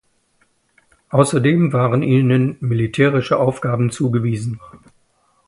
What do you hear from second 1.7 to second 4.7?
waren ihnen militärische Aufgaben zugewiesen.